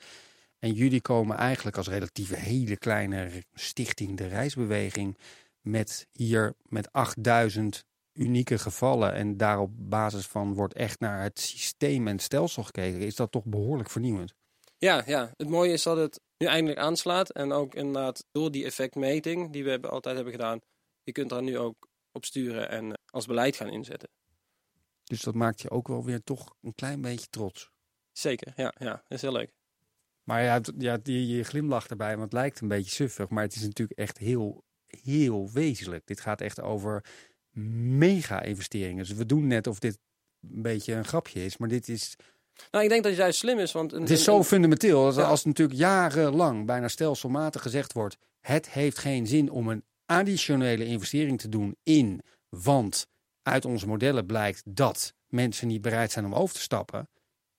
En 0.58 0.72
jullie 0.72 1.00
komen 1.00 1.36
eigenlijk 1.36 1.76
als 1.76 1.88
relatieve 1.88 2.36
hele 2.36 2.76
kleine 2.76 3.44
stichting, 3.54 4.16
de 4.16 4.26
reisbeweging, 4.26 5.18
met 5.60 6.06
hier 6.12 6.54
met 6.62 6.92
8000 6.92 7.84
unieke 8.12 8.58
gevallen 8.58 9.12
en 9.12 9.36
daar 9.36 9.60
op 9.60 9.70
basis 9.74 10.26
van 10.26 10.54
wordt 10.54 10.74
echt 10.74 11.00
naar 11.00 11.22
het 11.22 11.40
systeem 11.40 12.06
en 12.06 12.12
het 12.12 12.22
stelsel 12.22 12.62
gekeken, 12.62 13.00
is 13.00 13.16
dat 13.16 13.32
toch 13.32 13.44
behoorlijk 13.44 13.90
vernieuwend. 13.90 14.34
Ja, 14.78 15.02
ja, 15.06 15.32
het 15.36 15.48
mooie 15.48 15.72
is 15.72 15.82
dat 15.82 15.96
het 15.96 16.20
nu 16.38 16.46
eindelijk 16.46 16.80
aanslaat. 16.80 17.30
En 17.30 17.52
ook 17.52 17.74
inderdaad 17.74 18.24
door 18.32 18.50
die 18.50 18.64
effectmeting 18.64 19.52
die 19.52 19.64
we 19.64 19.80
altijd 19.80 20.14
hebben 20.14 20.34
gedaan, 20.34 20.60
je 21.02 21.12
kunt 21.12 21.30
daar 21.30 21.42
nu 21.42 21.58
ook 21.58 21.88
op 22.12 22.24
sturen 22.24 22.68
en 22.68 23.00
als 23.06 23.26
beleid 23.26 23.56
gaan 23.56 23.70
inzetten. 23.70 24.08
Dus 25.04 25.22
dat 25.22 25.34
maakt 25.34 25.60
je 25.60 25.70
ook 25.70 25.88
wel 25.88 26.04
weer 26.04 26.22
toch 26.22 26.54
een 26.60 26.74
klein 26.74 27.00
beetje 27.00 27.28
trots. 27.30 27.70
Zeker, 28.12 28.52
ja, 28.56 28.74
ja, 28.78 28.90
dat 28.90 29.02
is 29.08 29.22
heel 29.22 29.32
leuk. 29.32 29.57
Maar 30.28 30.42
ja, 30.42 30.60
ja 30.78 30.98
je, 31.02 31.26
je 31.26 31.44
glimlacht 31.44 31.90
erbij, 31.90 32.10
want 32.10 32.22
het 32.22 32.32
lijkt 32.32 32.60
een 32.60 32.68
beetje 32.68 32.90
suffig. 32.90 33.28
Maar 33.28 33.42
het 33.42 33.54
is 33.54 33.62
natuurlijk 33.62 33.98
echt 33.98 34.18
heel, 34.18 34.64
heel 34.86 35.50
wezenlijk. 35.52 36.06
Dit 36.06 36.20
gaat 36.20 36.40
echt 36.40 36.60
over 36.60 37.04
mega-investeringen. 37.98 39.04
Dus 39.04 39.12
we 39.14 39.26
doen 39.26 39.46
net 39.46 39.66
of 39.66 39.78
dit 39.78 39.98
een 40.40 40.62
beetje 40.62 40.94
een 40.94 41.04
grapje 41.04 41.44
is. 41.44 41.56
Maar 41.56 41.68
dit 41.68 41.88
is... 41.88 42.16
Nou, 42.70 42.84
ik 42.84 42.90
denk 42.90 43.02
dat 43.02 43.12
het 43.12 43.20
juist 43.20 43.38
slim 43.38 43.58
is. 43.58 43.72
Want 43.72 43.92
een, 43.92 44.00
het 44.00 44.10
is 44.10 44.24
zo 44.24 44.44
fundamenteel. 44.44 45.12
Ja. 45.12 45.22
als 45.22 45.44
natuurlijk 45.44 45.78
jarenlang 45.78 46.66
bijna 46.66 46.88
stelselmatig 46.88 47.62
gezegd 47.62 47.92
wordt... 47.92 48.16
het 48.40 48.70
heeft 48.70 48.98
geen 48.98 49.26
zin 49.26 49.50
om 49.50 49.68
een 49.68 49.84
additionele 50.06 50.84
investering 50.84 51.40
te 51.40 51.48
doen 51.48 51.76
in... 51.82 52.20
want 52.48 53.06
uit 53.42 53.64
onze 53.64 53.86
modellen 53.86 54.26
blijkt 54.26 54.62
dat 54.64 55.14
mensen 55.26 55.68
niet 55.68 55.82
bereid 55.82 56.12
zijn 56.12 56.24
om 56.24 56.34
over 56.34 56.54
te 56.54 56.60
stappen 56.60 57.08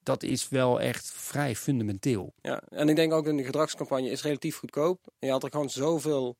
dat 0.04 0.24
is 0.24 0.50
wel 0.50 0.82
echt 0.82 1.12
vrij 1.12 1.56
fundamenteel. 1.56 2.34
Ja, 2.42 2.62
en 2.70 2.90
ik 2.90 2.96
denk 2.96 3.14
ook 3.14 3.28
in 3.28 3.38
de 3.38 3.44
gedragscampagne 3.44 4.10
is 4.10 4.24
relatief 4.24 4.58
goedkoop. 4.58 5.00
Je 5.20 5.32
had 5.32 5.44
er 5.44 5.52
gewoon 5.52 5.70
zoveel 5.70 6.38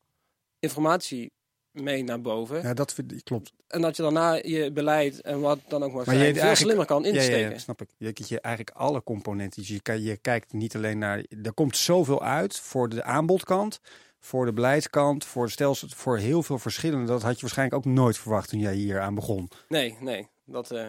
informatie 0.58 1.32
mee 1.70 2.04
naar 2.04 2.20
boven. 2.20 2.62
Ja, 2.62 2.74
dat 2.74 2.94
vind 2.94 3.12
ik, 3.12 3.24
klopt. 3.24 3.52
En 3.66 3.80
dat 3.80 3.96
je 3.96 4.02
daarna 4.02 4.34
je 4.34 4.70
beleid 4.72 5.20
en 5.20 5.40
wat 5.40 5.58
dan 5.68 5.82
ook 5.82 5.92
maar, 5.92 6.06
maar 6.06 6.14
zijn, 6.14 6.36
veel 6.36 6.56
slimmer 6.56 6.86
kan 6.86 7.04
insteken. 7.04 7.38
Ja, 7.38 7.50
ja, 7.50 7.58
snap 7.58 7.80
ik. 7.80 7.88
Je, 7.96 8.12
je 8.26 8.40
eigenlijk 8.40 8.76
alle 8.76 9.02
componenten. 9.02 9.62
Je, 9.66 9.80
kan, 9.80 10.02
je 10.02 10.16
kijkt 10.16 10.52
niet 10.52 10.76
alleen 10.76 10.98
naar... 10.98 11.24
Er 11.42 11.52
komt 11.52 11.76
zoveel 11.76 12.22
uit 12.22 12.58
voor 12.58 12.88
de 12.88 13.02
aanbodkant, 13.02 13.80
voor 14.18 14.46
de 14.46 14.52
beleidskant, 14.52 15.24
voor 15.24 15.44
de 15.44 15.52
stelsel, 15.52 15.88
voor 15.88 16.18
heel 16.18 16.42
veel 16.42 16.58
verschillende. 16.58 17.06
Dat 17.06 17.22
had 17.22 17.34
je 17.34 17.40
waarschijnlijk 17.40 17.86
ook 17.86 17.92
nooit 17.92 18.18
verwacht 18.18 18.48
toen 18.48 18.60
jij 18.60 18.74
hier 18.74 19.00
aan 19.00 19.14
begon. 19.14 19.50
Nee, 19.68 19.96
nee. 20.00 20.28
Dat... 20.44 20.72
Uh 20.72 20.88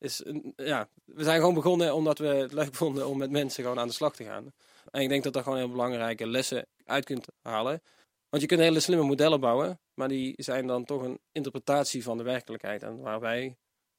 is, 0.00 0.22
ja, 0.56 0.88
we 1.04 1.24
zijn 1.24 1.38
gewoon 1.38 1.54
begonnen 1.54 1.94
omdat 1.94 2.18
we 2.18 2.26
het 2.26 2.52
leuk 2.52 2.74
vonden 2.74 3.06
om 3.06 3.18
met 3.18 3.30
mensen 3.30 3.62
gewoon 3.62 3.78
aan 3.78 3.88
de 3.88 3.94
slag 3.94 4.14
te 4.14 4.24
gaan. 4.24 4.52
En 4.90 5.02
ik 5.02 5.08
denk 5.08 5.24
dat 5.24 5.32
daar 5.32 5.42
gewoon 5.42 5.58
heel 5.58 5.70
belangrijke 5.70 6.26
lessen 6.26 6.66
uit 6.84 7.04
kunt 7.04 7.26
halen. 7.42 7.82
Want 8.28 8.42
je 8.42 8.48
kunt 8.48 8.60
hele 8.60 8.80
slimme 8.80 9.04
modellen 9.04 9.40
bouwen, 9.40 9.80
maar 9.94 10.08
die 10.08 10.34
zijn 10.36 10.66
dan 10.66 10.84
toch 10.84 11.02
een 11.02 11.20
interpretatie 11.32 12.02
van 12.02 12.16
de 12.16 12.22
werkelijkheid. 12.22 12.82
En 12.82 13.00
waar 13.00 13.20
wij 13.20 13.56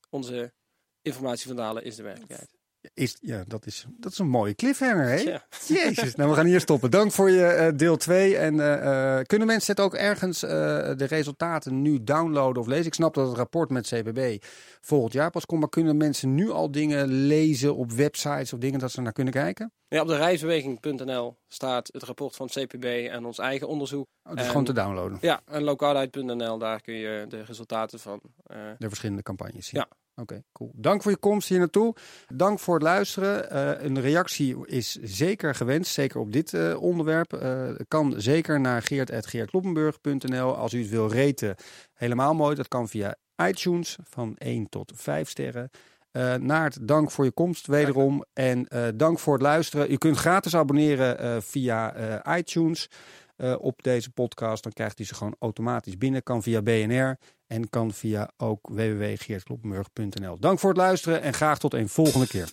onze 0.09 0.53
informatie 1.01 1.47
van 1.47 1.57
halen 1.57 1.83
is 1.83 1.95
de 1.95 2.03
werkelijkheid. 2.03 2.60
Is, 2.93 3.17
ja, 3.21 3.43
dat 3.47 3.65
is, 3.65 3.85
dat 3.89 4.11
is 4.11 4.17
een 4.17 4.29
mooie 4.29 4.55
cliffhanger, 4.55 5.07
hè? 5.07 5.15
Ja. 5.15 5.45
Jezus, 5.67 6.15
nou 6.15 6.29
we 6.29 6.35
gaan 6.35 6.45
hier 6.45 6.59
stoppen. 6.59 6.91
Dank 6.91 7.11
voor 7.11 7.29
je 7.29 7.69
uh, 7.71 7.77
deel 7.77 7.97
2. 7.97 8.37
En 8.37 8.53
uh, 8.53 9.19
kunnen 9.23 9.47
mensen 9.47 9.75
het 9.75 9.83
ook 9.83 9.93
ergens 9.93 10.43
uh, 10.43 10.49
de 10.95 11.05
resultaten 11.05 11.81
nu 11.81 12.03
downloaden 12.03 12.61
of 12.61 12.67
lezen? 12.67 12.85
Ik 12.85 12.93
snap 12.93 13.13
dat 13.13 13.27
het 13.27 13.37
rapport 13.37 13.69
met 13.69 13.87
CBB 13.87 14.43
volgend 14.81 15.13
jaar 15.13 15.29
pas 15.29 15.45
komt. 15.45 15.59
Maar 15.59 15.69
kunnen 15.69 15.97
mensen 15.97 16.35
nu 16.35 16.49
al 16.49 16.71
dingen 16.71 17.07
lezen 17.07 17.75
op 17.75 17.91
websites 17.91 18.53
of 18.53 18.59
dingen 18.59 18.79
dat 18.79 18.91
ze 18.91 19.01
naar 19.01 19.13
kunnen 19.13 19.33
kijken? 19.33 19.71
Ja, 19.87 20.01
op 20.01 20.07
de 20.07 20.17
reisbeweging.nl 20.17 21.37
staat 21.47 21.89
het 21.93 22.03
rapport 22.03 22.35
van 22.35 22.49
het 22.51 22.65
CPB 22.65 22.85
en 22.85 23.25
ons 23.25 23.37
eigen 23.37 23.67
onderzoek. 23.67 24.07
Oh, 24.23 24.33
is 24.35 24.47
gewoon 24.47 24.65
te 24.65 24.73
downloaden? 24.73 25.17
Ja, 25.21 25.41
en 25.45 25.63
lokaalheid.nl, 25.63 26.57
daar 26.57 26.81
kun 26.81 26.93
je 26.93 27.25
de 27.29 27.43
resultaten 27.43 27.99
van... 27.99 28.21
de 28.77 28.87
verschillende 28.87 29.23
campagnes 29.23 29.67
zien. 29.67 29.79
Ja. 29.79 29.97
Oké, 30.15 30.43
cool. 30.51 30.71
Dank 30.75 31.01
voor 31.01 31.11
je 31.11 31.17
komst 31.17 31.49
hier 31.49 31.59
naartoe. 31.59 31.95
Dank 32.33 32.59
voor 32.59 32.73
het 32.73 32.83
luisteren. 32.83 33.53
Uh, 33.53 33.83
een 33.83 34.01
reactie 34.01 34.67
is 34.67 34.91
zeker 35.01 35.55
gewenst, 35.55 35.93
zeker 35.93 36.19
op 36.19 36.31
dit 36.31 36.53
uh, 36.53 36.81
onderwerp. 36.81 37.33
Uh, 37.33 37.69
kan 37.87 38.13
zeker 38.17 38.59
naar 38.59 38.81
geert.geertloppenburg.nl. 38.81 40.55
Als 40.55 40.73
u 40.73 40.79
het 40.79 40.89
wil 40.89 41.07
reten, 41.07 41.55
helemaal 41.93 42.33
mooi. 42.33 42.55
Dat 42.55 42.67
kan 42.67 42.87
via 42.87 43.15
iTunes 43.47 43.97
van 44.03 44.35
1 44.37 44.69
tot 44.69 44.91
5 44.95 45.29
sterren. 45.29 45.69
Uh, 46.11 46.35
Naart, 46.35 46.87
dank 46.87 47.11
voor 47.11 47.25
je 47.25 47.31
komst 47.31 47.67
wederom. 47.67 48.23
En 48.33 48.67
dank 48.95 49.19
voor 49.19 49.33
het 49.33 49.41
luisteren. 49.41 49.91
U 49.91 49.97
kunt 49.97 50.17
gratis 50.17 50.55
abonneren 50.55 51.43
via 51.43 52.37
iTunes 52.37 52.89
op 53.59 53.83
deze 53.83 54.11
podcast. 54.11 54.63
Dan 54.63 54.71
krijgt 54.71 54.99
u 54.99 55.03
ze 55.03 55.15
gewoon 55.15 55.35
automatisch 55.39 55.97
binnen. 55.97 56.23
Kan 56.23 56.43
via 56.43 56.61
BNR 56.61 57.17
en 57.47 57.69
kan 57.69 57.93
via 57.93 58.31
ook 58.37 58.67
www.geertkloppenburg.nl. 58.67 60.39
Dank 60.39 60.59
voor 60.59 60.69
het 60.69 60.79
luisteren 60.79 61.21
en 61.21 61.33
graag 61.33 61.59
tot 61.59 61.73
een 61.73 61.89
volgende 61.89 62.27
keer. 62.27 62.51